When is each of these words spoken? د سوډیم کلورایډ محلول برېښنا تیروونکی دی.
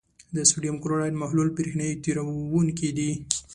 د 0.35 0.37
سوډیم 0.49 0.75
کلورایډ 0.83 1.13
محلول 1.21 1.49
برېښنا 1.57 1.87
تیروونکی 2.03 2.89
دی. 2.97 3.11